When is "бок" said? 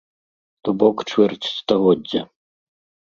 0.83-0.97